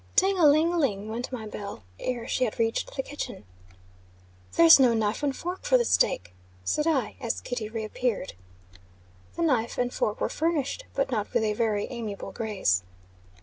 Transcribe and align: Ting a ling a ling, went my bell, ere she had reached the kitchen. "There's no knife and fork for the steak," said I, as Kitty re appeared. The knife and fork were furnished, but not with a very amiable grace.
Ting 0.15 0.39
a 0.39 0.47
ling 0.47 0.73
a 0.73 0.79
ling, 0.79 1.09
went 1.09 1.31
my 1.31 1.45
bell, 1.45 1.83
ere 1.99 2.27
she 2.27 2.43
had 2.45 2.57
reached 2.57 2.95
the 2.95 3.03
kitchen. 3.03 3.45
"There's 4.53 4.79
no 4.79 4.95
knife 4.95 5.21
and 5.21 5.35
fork 5.37 5.61
for 5.63 5.77
the 5.77 5.85
steak," 5.85 6.33
said 6.63 6.87
I, 6.87 7.17
as 7.21 7.39
Kitty 7.39 7.69
re 7.69 7.83
appeared. 7.83 8.33
The 9.35 9.43
knife 9.43 9.77
and 9.77 9.93
fork 9.93 10.19
were 10.19 10.27
furnished, 10.27 10.85
but 10.95 11.11
not 11.11 11.31
with 11.35 11.43
a 11.43 11.53
very 11.53 11.85
amiable 11.91 12.31
grace. 12.31 12.81